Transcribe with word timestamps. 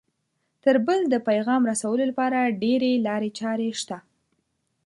تر 0.63 0.75
بل 0.87 0.99
د 1.09 1.15
پیغام 1.27 1.61
رسولو 1.71 2.03
لپاره 2.11 2.53
ډېرې 2.61 2.91
لارې 3.07 3.29
چارې 3.39 3.69
شته 3.81 3.97